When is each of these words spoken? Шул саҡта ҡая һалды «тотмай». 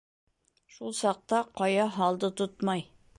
Шул 0.77 0.95
саҡта 1.01 1.43
ҡая 1.61 1.85
һалды 1.99 2.31
«тотмай». 2.41 2.87